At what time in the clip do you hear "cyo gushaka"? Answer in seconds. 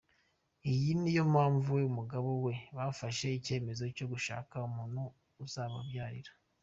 3.95-4.53